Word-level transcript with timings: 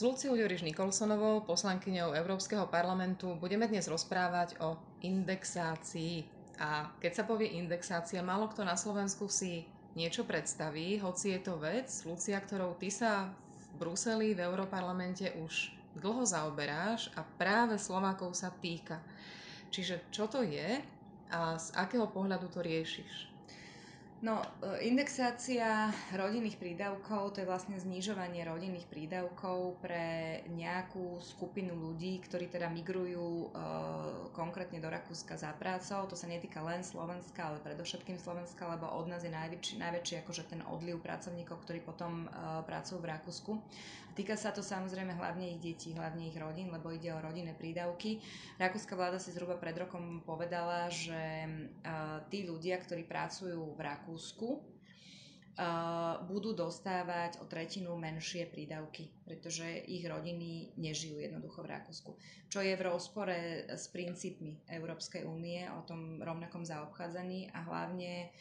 S 0.00 0.08
Luciou 0.08 0.32
Juriš 0.32 0.64
Nikolsonovou, 0.64 1.44
poslankyňou 1.44 2.16
Európskeho 2.16 2.64
parlamentu, 2.72 3.36
budeme 3.36 3.68
dnes 3.68 3.84
rozprávať 3.84 4.56
o 4.64 4.80
indexácii. 5.04 6.24
A 6.56 6.88
keď 7.04 7.20
sa 7.20 7.24
povie 7.28 7.60
indexácia, 7.60 8.24
málo 8.24 8.48
kto 8.48 8.64
na 8.64 8.80
Slovensku 8.80 9.28
si 9.28 9.68
niečo 9.92 10.24
predstaví, 10.24 10.96
hoci 11.04 11.36
je 11.36 11.40
to 11.44 11.60
vec, 11.60 11.92
Lucia, 12.08 12.40
ktorou 12.40 12.80
ty 12.80 12.88
sa 12.88 13.28
v 13.28 13.64
Bruseli, 13.76 14.32
v 14.32 14.40
Európarlamente 14.40 15.36
už 15.36 15.68
dlho 16.00 16.24
zaoberáš 16.24 17.12
a 17.12 17.20
práve 17.36 17.76
Slovákov 17.76 18.32
sa 18.32 18.48
týka. 18.48 19.04
Čiže 19.68 20.08
čo 20.08 20.32
to 20.32 20.40
je 20.40 20.80
a 21.28 21.60
z 21.60 21.76
akého 21.76 22.08
pohľadu 22.08 22.48
to 22.48 22.64
riešiš? 22.64 23.28
No, 24.20 24.44
e, 24.60 24.84
indexácia 24.84 25.88
rodinných 26.12 26.60
prídavkov, 26.60 27.32
to 27.32 27.40
je 27.40 27.48
vlastne 27.48 27.80
znižovanie 27.80 28.44
rodinných 28.44 28.84
prídavkov 28.84 29.80
pre 29.80 30.44
nejakú 30.52 31.16
skupinu 31.24 31.72
ľudí, 31.72 32.20
ktorí 32.28 32.52
teda 32.52 32.68
migrujú 32.68 33.48
e, 33.48 33.48
konkrétne 34.50 34.82
do 34.82 34.90
Rakúska 34.90 35.38
za 35.38 35.54
prácou. 35.54 36.10
To 36.10 36.18
sa 36.18 36.26
netýka 36.26 36.58
len 36.66 36.82
Slovenska, 36.82 37.46
ale 37.46 37.62
predovšetkým 37.62 38.18
Slovenska, 38.18 38.66
lebo 38.66 38.90
od 38.90 39.06
nás 39.06 39.22
je 39.22 39.30
najväčší, 39.30 39.78
najväčší 39.78 40.26
akože 40.26 40.50
ten 40.50 40.66
odliv 40.66 40.98
pracovníkov, 40.98 41.62
ktorí 41.62 41.78
potom 41.86 42.26
e, 42.26 42.66
pracujú 42.66 42.98
v 42.98 43.14
Rakúsku. 43.14 43.62
Týka 44.18 44.34
sa 44.34 44.50
to 44.50 44.58
samozrejme 44.58 45.14
hlavne 45.14 45.54
ich 45.54 45.62
detí, 45.62 45.94
hlavne 45.94 46.26
ich 46.26 46.34
rodín, 46.34 46.74
lebo 46.74 46.90
ide 46.90 47.14
o 47.14 47.22
rodinné 47.22 47.54
prídavky. 47.54 48.18
Rakúska 48.58 48.98
vláda 48.98 49.22
si 49.22 49.30
zhruba 49.30 49.54
pred 49.54 49.78
rokom 49.78 50.18
povedala, 50.26 50.90
že 50.90 51.46
e, 51.46 51.48
tí 52.26 52.42
ľudia, 52.42 52.74
ktorí 52.82 53.06
pracujú 53.06 53.78
v 53.78 53.80
Rakúsku, 53.86 54.48
uh, 54.50 54.79
budú 56.24 56.56
dostávať 56.56 57.42
o 57.42 57.44
tretinu 57.44 57.92
menšie 57.98 58.48
prídavky, 58.48 59.12
pretože 59.26 59.66
ich 59.86 60.06
rodiny 60.06 60.72
nežijú 60.78 61.20
jednoducho 61.20 61.66
v 61.66 61.70
Rakúsku. 61.76 62.10
Čo 62.48 62.64
je 62.64 62.74
v 62.78 62.86
rozpore 62.86 63.68
s 63.68 63.90
princípmi 63.92 64.64
Európskej 64.70 65.28
únie 65.28 65.66
o 65.68 65.84
tom 65.84 66.22
rovnakom 66.22 66.64
zaobchádzaní 66.64 67.52
a 67.52 67.60
hlavne 67.66 68.32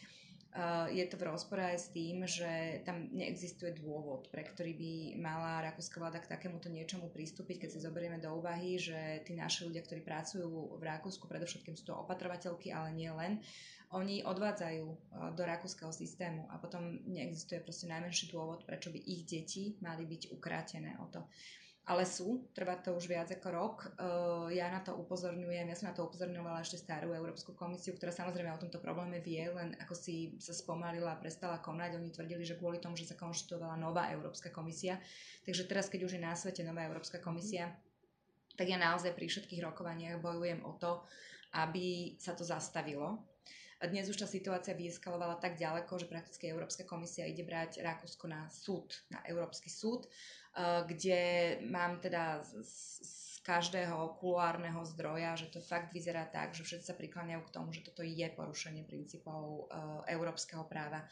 je 0.89 1.05
to 1.07 1.15
v 1.15 1.27
rozpore 1.29 1.61
aj 1.61 1.77
s 1.77 1.87
tým, 1.93 2.27
že 2.27 2.83
tam 2.83 3.07
neexistuje 3.13 3.75
dôvod, 3.79 4.27
pre 4.33 4.43
ktorý 4.43 4.73
by 4.75 4.93
mala 5.21 5.63
rakúska 5.65 5.99
vláda 6.01 6.19
k 6.19 6.31
takémuto 6.31 6.67
niečomu 6.67 7.11
pristúpiť, 7.11 7.65
keď 7.65 7.69
si 7.75 7.79
zoberieme 7.85 8.19
do 8.19 8.33
úvahy, 8.33 8.75
že 8.79 9.23
tí 9.23 9.35
naši 9.37 9.67
ľudia, 9.67 9.85
ktorí 9.85 10.01
pracujú 10.03 10.77
v 10.77 10.83
Rakúsku, 10.83 11.29
predovšetkým 11.29 11.75
sú 11.77 11.89
to 11.89 11.97
opatrovateľky, 11.97 12.73
ale 12.73 12.91
nie 12.91 13.11
len, 13.11 13.39
oni 13.89 14.21
odvádzajú 14.21 14.85
eh, 14.85 14.97
do 15.33 15.43
rakúskeho 15.45 15.89
systému 15.89 16.45
a 16.53 16.61
potom 16.61 17.01
neexistuje 17.09 17.61
proste 17.65 17.89
najmenší 17.89 18.29
dôvod, 18.29 18.61
prečo 18.65 18.93
by 18.93 18.99
ich 19.01 19.25
deti 19.25 19.77
mali 19.81 20.05
byť 20.05 20.29
ukrátené 20.29 20.97
o 21.01 21.09
to. 21.09 21.25
Ale 21.89 22.05
sú, 22.05 22.45
trvá 22.53 22.77
to 22.77 22.93
už 22.93 23.09
viac 23.09 23.33
ako 23.33 23.49
rok. 23.49 23.75
Eh, 23.97 24.61
ja 24.61 24.69
na 24.69 24.85
to 24.85 24.93
upozorňujem, 24.93 25.65
ja 25.65 25.73
som 25.73 25.89
na 25.89 25.97
to 25.97 26.05
upozorňovala 26.05 26.61
ešte 26.61 26.77
starú 26.77 27.17
Európsku 27.17 27.57
komisiu, 27.57 27.97
ktorá 27.97 28.13
samozrejme 28.13 28.53
o 28.53 28.61
tomto 28.61 28.77
probléme 28.77 29.17
vie, 29.25 29.41
len 29.49 29.73
ako 29.81 29.97
si 29.97 30.37
sa 30.37 30.53
spomalila 30.53 31.17
a 31.17 31.21
prestala 31.21 31.57
konať. 31.57 31.97
Oni 31.97 32.13
tvrdili, 32.13 32.45
že 32.45 32.61
kvôli 32.61 32.77
tomu, 32.77 32.93
že 32.93 33.09
sa 33.09 33.17
konštituovala 33.17 33.81
nová 33.81 34.13
Európska 34.13 34.53
komisia. 34.53 35.01
Takže 35.49 35.65
teraz, 35.65 35.89
keď 35.89 36.05
už 36.05 36.13
je 36.15 36.21
na 36.21 36.37
svete 36.37 36.61
nová 36.61 36.85
Európska 36.85 37.17
komisia, 37.17 37.73
tak 38.53 38.69
ja 38.69 38.77
naozaj 38.77 39.17
pri 39.17 39.25
všetkých 39.25 39.65
rokovaniach 39.65 40.21
bojujem 40.21 40.61
o 40.61 40.77
to, 40.77 41.01
aby 41.57 42.13
sa 42.21 42.37
to 42.37 42.45
zastavilo, 42.45 43.17
dnes 43.87 44.11
už 44.11 44.19
tá 44.19 44.27
situácia 44.27 44.75
vyeskalovala 44.75 45.39
tak 45.39 45.55
ďaleko, 45.55 45.95
že 45.95 46.11
prakticky 46.11 46.51
Európska 46.51 46.83
komisia 46.83 47.23
ide 47.23 47.47
brať 47.47 47.79
Rakúsko 47.79 48.27
na 48.27 48.51
súd, 48.51 48.91
na 49.07 49.23
Európsky 49.23 49.71
súd, 49.71 50.03
eh, 50.03 50.83
kde 50.83 51.19
mám 51.71 52.03
teda 52.03 52.43
každého 53.43 54.19
kuluárneho 54.19 54.83
zdroja, 54.83 55.33
že 55.39 55.47
to 55.49 55.63
fakt 55.63 55.95
vyzerá 55.95 56.27
tak, 56.27 56.53
že 56.53 56.67
všetci 56.67 56.85
sa 56.91 56.95
prikláňajú 56.95 57.41
k 57.47 57.53
tomu, 57.55 57.71
že 57.71 57.81
toto 57.81 58.03
je 58.03 58.27
porušenie 58.35 58.83
princípov 58.83 59.69
eh, 59.71 60.13
európskeho 60.15 60.67
práva 60.67 61.07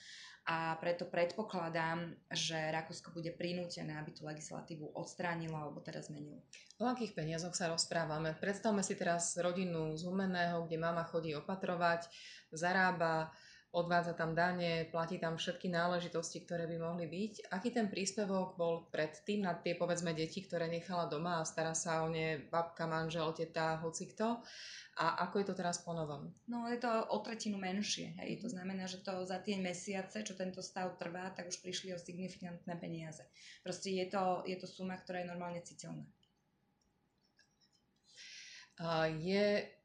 a 0.47 0.79
preto 0.79 1.03
predpokladám, 1.03 2.15
že 2.31 2.55
Rakúsko 2.55 3.11
bude 3.11 3.35
prinútené, 3.35 3.99
aby 3.99 4.15
tú 4.15 4.23
legislatívu 4.23 4.95
odstránilo 4.95 5.59
alebo 5.59 5.83
teda 5.83 5.99
zmenilo. 5.99 6.39
O 6.79 6.87
akých 6.87 7.19
peniazoch 7.19 7.51
sa 7.51 7.67
rozprávame? 7.67 8.31
Predstavme 8.31 8.79
si 8.79 8.95
teraz 8.95 9.35
rodinu 9.35 9.99
z 9.99 10.07
Humeného, 10.07 10.63
kde 10.63 10.79
mama 10.79 11.03
chodí 11.03 11.35
opatrovať, 11.35 12.07
zarába, 12.55 13.35
odvádza 13.77 14.17
tam 14.17 14.33
dane, 14.33 14.89
platí 14.89 15.21
tam 15.21 15.37
všetky 15.37 15.69
náležitosti, 15.69 16.41
ktoré 16.41 16.65
by 16.65 16.81
mohli 16.81 17.05
byť. 17.05 17.53
Aký 17.53 17.69
ten 17.69 17.93
príspevok 17.93 18.57
bol 18.57 18.89
predtým 18.89 19.45
na 19.45 19.53
tie 19.53 19.77
povedzme 19.77 20.17
deti, 20.17 20.41
ktoré 20.41 20.65
nechala 20.65 21.05
doma 21.05 21.37
a 21.37 21.45
stará 21.45 21.77
sa 21.77 22.01
o 22.01 22.09
ne 22.09 22.41
babka, 22.49 22.89
manžel, 22.89 23.29
teta, 23.37 23.77
hocikto? 23.77 24.41
A 24.97 25.29
ako 25.29 25.37
je 25.37 25.45
to 25.45 25.53
teraz 25.53 25.77
po 25.85 25.93
novom? 25.93 26.33
No 26.49 26.65
je 26.65 26.81
to 26.81 26.89
o 26.89 27.21
tretinu 27.21 27.61
menšie. 27.61 28.17
Hej. 28.17 28.41
To 28.41 28.49
znamená, 28.49 28.89
že 28.89 29.05
to 29.05 29.29
za 29.29 29.37
tie 29.45 29.61
mesiace, 29.61 30.25
čo 30.25 30.33
tento 30.33 30.65
stav 30.65 30.97
trvá, 30.97 31.29
tak 31.37 31.53
už 31.53 31.61
prišli 31.61 31.93
o 31.93 32.01
signifikantné 32.01 32.73
peniaze. 32.81 33.21
Proste 33.61 33.93
je 33.93 34.09
to, 34.09 34.41
je 34.49 34.57
to 34.57 34.65
suma, 34.65 34.97
ktorá 34.97 35.21
je 35.21 35.29
normálne 35.29 35.61
citeľná. 35.61 36.01
Je 39.21 39.76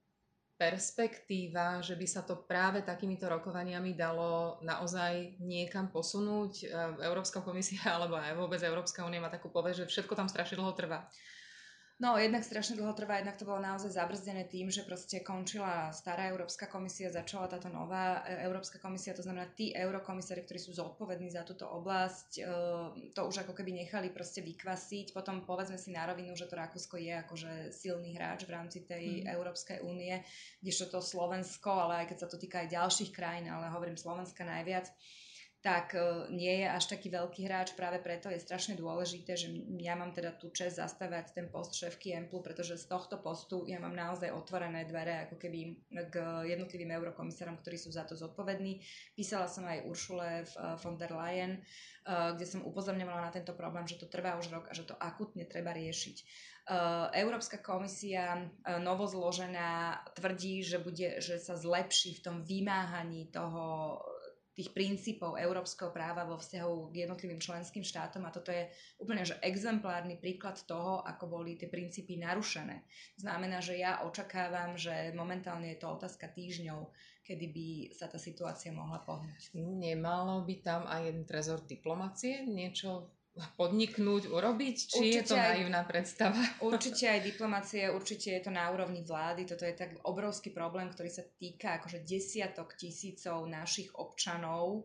perspektíva, 0.62 1.82
že 1.82 1.98
by 1.98 2.06
sa 2.06 2.22
to 2.22 2.46
práve 2.46 2.86
takýmito 2.86 3.26
rokovaniami 3.26 3.98
dalo 3.98 4.62
naozaj 4.62 5.42
niekam 5.42 5.90
posunúť. 5.90 6.70
Európska 7.02 7.42
komisia 7.42 7.82
alebo 7.98 8.14
aj 8.14 8.38
vôbec 8.38 8.62
Európska 8.62 9.02
únia 9.02 9.18
má 9.18 9.26
takú 9.26 9.50
povesť, 9.50 9.82
že 9.82 9.90
všetko 9.90 10.14
tam 10.14 10.30
strašne 10.30 10.62
dlho 10.62 10.70
trvá. 10.78 11.10
No, 12.02 12.18
jednak 12.18 12.42
strašne 12.42 12.82
dlho 12.82 12.90
trvá, 12.98 13.22
jednak 13.22 13.38
to 13.38 13.46
bolo 13.46 13.62
naozaj 13.62 13.94
zabrzdené 13.94 14.50
tým, 14.50 14.74
že 14.74 14.82
proste 14.82 15.22
končila 15.22 15.94
stará 15.94 16.34
Európska 16.34 16.66
komisia, 16.66 17.14
začala 17.14 17.46
táto 17.46 17.70
nová 17.70 18.26
e, 18.26 18.42
Európska 18.42 18.82
komisia, 18.82 19.14
to 19.14 19.22
znamená 19.22 19.46
tí 19.54 19.70
eurokomisári, 19.70 20.42
ktorí 20.42 20.58
sú 20.58 20.74
zodpovední 20.74 21.30
za 21.30 21.46
túto 21.46 21.62
oblasť, 21.70 22.42
e, 22.42 23.14
to 23.14 23.22
už 23.22 23.46
ako 23.46 23.54
keby 23.54 23.86
nechali 23.86 24.10
proste 24.10 24.42
vykvasiť. 24.42 25.14
Potom 25.14 25.46
povedzme 25.46 25.78
si 25.78 25.94
na 25.94 26.02
rovinu, 26.02 26.34
že 26.34 26.50
to 26.50 26.58
Rakúsko 26.58 26.98
je 26.98 27.14
akože 27.22 27.70
silný 27.70 28.18
hráč 28.18 28.50
v 28.50 28.54
rámci 28.58 28.82
tej 28.82 29.22
mm. 29.22 29.38
Európskej 29.38 29.86
únie, 29.86 30.18
kdežto 30.58 30.90
to 30.90 30.98
Slovensko, 30.98 31.70
ale 31.70 32.02
aj 32.02 32.06
keď 32.10 32.18
sa 32.18 32.26
to 32.26 32.34
týka 32.34 32.66
aj 32.66 32.82
ďalších 32.82 33.14
krajín, 33.14 33.46
ale 33.46 33.70
hovorím 33.70 33.94
Slovenska 33.94 34.42
najviac, 34.42 34.90
tak 35.62 35.94
e, 35.94 36.26
nie 36.34 36.66
je 36.66 36.66
až 36.66 36.90
taký 36.90 37.06
veľký 37.06 37.46
hráč, 37.46 37.78
práve 37.78 38.02
preto 38.02 38.26
je 38.26 38.42
strašne 38.42 38.74
dôležité, 38.74 39.38
že 39.38 39.46
ja 39.78 39.94
mám 39.94 40.10
teda 40.10 40.34
tú 40.34 40.50
čest 40.50 40.82
zastávať 40.82 41.38
ten 41.38 41.46
post 41.46 41.78
šéfky 41.78 42.18
Emplu, 42.18 42.42
pretože 42.42 42.74
z 42.82 42.90
tohto 42.90 43.22
postu 43.22 43.62
ja 43.70 43.78
mám 43.78 43.94
naozaj 43.94 44.34
otvorené 44.34 44.82
dvere 44.90 45.30
ako 45.30 45.38
keby 45.38 45.78
k 46.10 46.14
jednotlivým 46.50 46.90
eurokomisárom, 46.98 47.62
ktorí 47.62 47.78
sú 47.78 47.94
za 47.94 48.02
to 48.02 48.18
zodpovední. 48.18 48.82
Písala 49.14 49.46
som 49.46 49.62
aj 49.62 49.86
Uršule 49.86 50.50
von 50.82 50.98
der 50.98 51.14
Leyen, 51.14 51.52
e, 51.54 51.60
kde 52.34 52.42
som 52.42 52.66
upozorňovala 52.66 53.30
na 53.30 53.32
tento 53.32 53.54
problém, 53.54 53.86
že 53.86 54.02
to 54.02 54.10
trvá 54.10 54.34
už 54.42 54.50
rok 54.50 54.66
a 54.66 54.74
že 54.74 54.82
to 54.82 54.98
akutne 54.98 55.46
treba 55.46 55.70
riešiť. 55.70 56.16
E, 56.18 56.24
Európska 57.22 57.62
komisia 57.62 58.50
novozložená 58.66 60.02
tvrdí, 60.18 60.66
že, 60.66 60.82
bude, 60.82 61.22
že 61.22 61.38
sa 61.38 61.54
zlepší 61.54 62.18
v 62.18 62.22
tom 62.26 62.36
vymáhaní 62.42 63.30
toho 63.30 63.94
tých 64.52 64.76
princípov 64.76 65.40
európskeho 65.40 65.88
práva 65.88 66.28
vo 66.28 66.36
vzťahu 66.36 66.92
k 66.92 67.08
jednotlivým 67.08 67.40
členským 67.40 67.80
štátom 67.80 68.20
a 68.28 68.34
toto 68.34 68.52
je 68.52 68.68
úplne 69.00 69.24
že 69.24 69.40
exemplárny 69.40 70.20
príklad 70.20 70.60
toho, 70.68 71.00
ako 71.00 71.24
boli 71.24 71.56
tie 71.56 71.72
princípy 71.72 72.20
narušené. 72.20 72.84
Znamená, 73.16 73.64
že 73.64 73.80
ja 73.80 74.04
očakávam, 74.04 74.76
že 74.76 75.16
momentálne 75.16 75.72
je 75.72 75.80
to 75.80 75.88
otázka 75.88 76.28
týždňov, 76.28 76.92
kedy 77.24 77.46
by 77.48 77.68
sa 77.96 78.12
tá 78.12 78.20
situácia 78.20 78.74
mohla 78.76 79.00
pohnúť. 79.00 79.56
Nemalo 79.56 80.44
by 80.44 80.54
tam 80.60 80.84
aj 80.84 81.00
jeden 81.08 81.24
trezor 81.24 81.64
diplomacie, 81.64 82.44
niečo 82.44 83.08
podniknúť, 83.56 84.28
urobiť? 84.28 84.76
Či 84.92 85.00
určite 85.00 85.16
je 85.16 85.22
to 85.24 85.36
naivná 85.40 85.80
predstava? 85.88 86.36
Určite 86.68 87.08
aj 87.08 87.20
diplomácie, 87.24 87.88
určite 87.88 88.28
je 88.28 88.42
to 88.44 88.52
na 88.52 88.68
úrovni 88.68 89.00
vlády. 89.00 89.48
Toto 89.48 89.64
je 89.64 89.72
tak 89.72 89.96
obrovský 90.04 90.52
problém, 90.52 90.92
ktorý 90.92 91.08
sa 91.08 91.24
týka 91.24 91.80
akože 91.80 92.04
desiatok 92.04 92.76
tisícov 92.76 93.48
našich 93.48 93.88
občanov, 93.96 94.84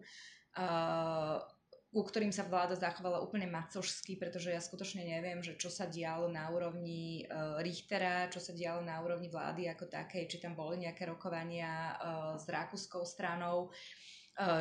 uh, 0.56 1.44
ku 1.92 2.02
ktorým 2.08 2.32
sa 2.32 2.48
vláda 2.48 2.80
zachovala 2.80 3.20
úplne 3.20 3.52
macožsky, 3.52 4.16
pretože 4.16 4.56
ja 4.56 4.64
skutočne 4.64 5.04
neviem, 5.04 5.44
že 5.44 5.60
čo 5.60 5.68
sa 5.68 5.92
dialo 5.92 6.32
na 6.32 6.48
úrovni 6.48 7.28
uh, 7.28 7.60
Richtera, 7.60 8.32
čo 8.32 8.40
sa 8.40 8.56
dialo 8.56 8.80
na 8.80 9.04
úrovni 9.04 9.28
vlády 9.28 9.68
ako 9.76 9.92
takej, 9.92 10.24
či 10.32 10.40
tam 10.40 10.56
boli 10.56 10.88
nejaké 10.88 11.04
rokovania 11.04 12.00
uh, 12.00 12.40
s 12.40 12.48
rakúskou 12.48 13.04
stranou. 13.04 13.68
Uh, 13.68 14.08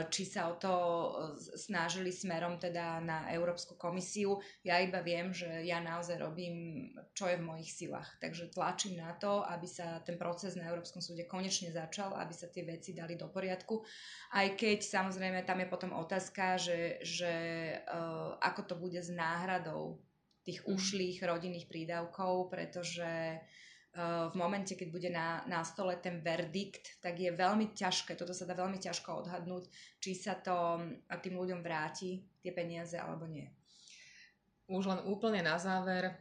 či 0.09 0.25
sa 0.25 0.49
o 0.49 0.57
to 0.57 0.73
eh, 0.73 1.13
snažili 1.53 2.09
smerom 2.09 2.57
teda 2.57 2.97
na 3.05 3.29
Európsku 3.29 3.77
komisiu. 3.77 4.41
Ja 4.65 4.81
iba 4.81 5.05
viem, 5.05 5.37
že 5.37 5.69
ja 5.69 5.85
naozaj 5.85 6.17
robím, 6.17 6.89
čo 7.13 7.29
je 7.29 7.37
v 7.37 7.45
mojich 7.45 7.69
silách. 7.69 8.09
Takže 8.17 8.49
tlačím 8.57 8.97
na 8.97 9.13
to, 9.21 9.45
aby 9.45 9.69
sa 9.69 10.01
ten 10.01 10.17
proces 10.17 10.57
na 10.57 10.73
Európskom 10.73 11.05
súde 11.05 11.29
konečne 11.29 11.69
začal, 11.69 12.17
aby 12.17 12.33
sa 12.33 12.49
tie 12.49 12.65
veci 12.65 12.97
dali 12.97 13.21
do 13.21 13.29
poriadku. 13.29 13.85
Aj 14.33 14.49
keď 14.57 14.81
samozrejme 14.81 15.45
tam 15.45 15.61
je 15.61 15.69
potom 15.69 15.93
otázka, 15.93 16.57
že, 16.57 16.97
že 17.05 17.35
uh, 17.85 18.41
ako 18.41 18.61
to 18.65 18.75
bude 18.81 18.97
s 18.97 19.13
náhradou 19.13 20.01
tých 20.47 20.65
mm. 20.65 20.73
ušlých 20.73 21.19
rodinných 21.21 21.69
prídavkov, 21.69 22.49
pretože 22.49 23.43
v 23.97 24.35
momente, 24.37 24.77
keď 24.77 24.89
bude 24.93 25.09
na, 25.09 25.41
na 25.49 25.65
stole 25.65 25.97
ten 25.97 26.21
verdikt, 26.21 27.01
tak 27.01 27.17
je 27.17 27.33
veľmi 27.33 27.73
ťažké, 27.73 28.13
toto 28.13 28.37
sa 28.37 28.45
dá 28.45 28.53
veľmi 28.53 28.77
ťažko 28.77 29.25
odhadnúť, 29.25 29.73
či 29.97 30.13
sa 30.13 30.37
to 30.37 30.85
tým 31.25 31.41
ľuďom 31.41 31.65
vráti, 31.65 32.21
tie 32.45 32.53
peniaze, 32.53 33.01
alebo 33.01 33.25
nie. 33.25 33.49
Už 34.69 34.85
len 34.93 35.01
úplne 35.09 35.41
na 35.41 35.57
záver, 35.57 36.13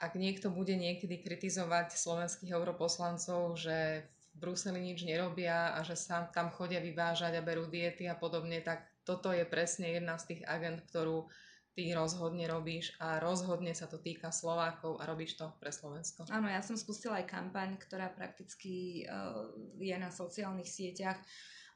ak 0.00 0.16
niekto 0.16 0.48
bude 0.48 0.72
niekedy 0.72 1.20
kritizovať 1.20 1.92
slovenských 1.92 2.56
europoslancov, 2.56 3.60
že 3.60 4.08
v 4.32 4.36
Bruseli 4.40 4.80
nič 4.80 5.04
nerobia 5.04 5.76
a 5.76 5.84
že 5.84 5.96
sa 5.96 6.28
tam 6.32 6.48
chodia 6.52 6.80
vyvážať 6.80 7.36
a 7.36 7.44
berú 7.44 7.68
diety 7.68 8.08
a 8.08 8.16
podobne, 8.16 8.64
tak 8.64 8.88
toto 9.04 9.32
je 9.32 9.44
presne 9.44 9.96
jedna 9.96 10.16
z 10.16 10.32
tých 10.32 10.42
agent, 10.48 10.80
ktorú 10.88 11.28
ty 11.76 11.92
rozhodne 11.92 12.48
robíš 12.48 12.96
a 12.96 13.20
rozhodne 13.20 13.76
sa 13.76 13.84
to 13.84 14.00
týka 14.00 14.32
Slovákov 14.32 14.96
a 14.96 15.04
robíš 15.04 15.36
to 15.36 15.52
pre 15.60 15.68
Slovensko. 15.68 16.24
Áno, 16.32 16.48
ja 16.48 16.64
som 16.64 16.72
spustila 16.72 17.20
aj 17.20 17.28
kampaň, 17.28 17.76
ktorá 17.76 18.08
prakticky 18.08 19.04
uh, 19.04 19.52
je 19.76 19.92
na 19.92 20.08
sociálnych 20.08 20.64
sieťach 20.64 21.20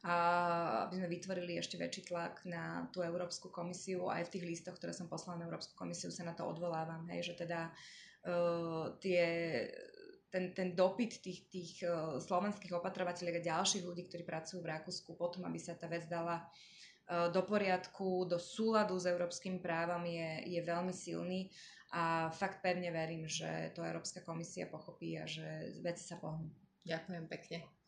a 0.00 0.14
aby 0.88 0.96
sme 0.96 1.12
vytvorili 1.12 1.60
ešte 1.60 1.76
väčší 1.76 2.08
tlak 2.08 2.40
na 2.48 2.88
tú 2.88 3.04
Európsku 3.04 3.52
komisiu. 3.52 4.08
Aj 4.08 4.24
v 4.24 4.32
tých 4.32 4.48
listoch, 4.48 4.80
ktoré 4.80 4.96
som 4.96 5.12
poslala 5.12 5.44
na 5.44 5.46
Európsku 5.52 5.76
komisiu, 5.76 6.08
sa 6.08 6.24
na 6.24 6.32
to 6.32 6.48
odvolávam, 6.48 7.04
hej, 7.12 7.36
že 7.36 7.44
teda 7.44 7.68
uh, 7.68 8.96
tie 9.04 9.20
ten, 10.30 10.54
ten 10.56 10.78
dopyt 10.78 11.20
tých, 11.20 11.50
tých 11.52 11.84
uh, 11.84 12.16
slovenských 12.16 12.72
opatrovateľov 12.72 13.36
a 13.36 13.48
ďalších 13.52 13.84
ľudí, 13.84 14.08
ktorí 14.08 14.24
pracujú 14.24 14.64
v 14.64 14.72
Rakúsku, 14.72 15.12
potom, 15.18 15.44
aby 15.44 15.60
sa 15.60 15.76
tá 15.76 15.90
vec 15.90 16.08
dala 16.08 16.40
E, 16.40 16.79
do 17.10 17.42
poriadku, 17.42 18.24
do 18.30 18.38
súladu 18.38 18.94
s 18.94 19.06
európskym 19.10 19.58
právom 19.58 20.06
je, 20.06 20.46
je 20.46 20.60
veľmi 20.62 20.94
silný 20.94 21.50
a 21.90 22.30
fakt 22.30 22.62
pevne 22.62 22.94
verím, 22.94 23.26
že 23.26 23.74
to 23.74 23.82
Európska 23.82 24.22
komisia 24.22 24.70
pochopí 24.70 25.18
a 25.18 25.26
že 25.26 25.74
veci 25.82 26.06
sa 26.06 26.22
pohnú. 26.22 26.46
Ďakujem 26.86 27.26
pekne. 27.26 27.79